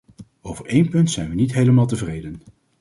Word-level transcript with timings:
Over 0.41 0.65
één 0.65 0.89
punt 0.89 1.11
zijn 1.11 1.29
we 1.29 1.35
niet 1.35 1.53
helemaal 1.53 1.85
tevreden. 1.87 2.41